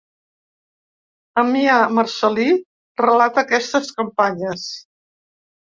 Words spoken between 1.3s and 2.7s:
Ammià Marcel·lí